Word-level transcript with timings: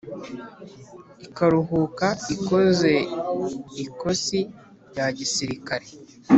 ikaruhuka 1.25 2.07
ikoze 2.35 2.93
ikosi 3.83 4.39
rya 4.89 5.05
gisirikare, 5.17 5.87